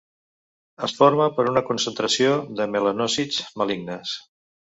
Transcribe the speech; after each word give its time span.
Es 0.87 0.93
forma 0.99 1.27
per 1.35 1.45
una 1.51 1.63
concentració 1.67 2.33
de 2.61 2.67
melanòcits 2.77 3.39
malignes. 3.63 4.17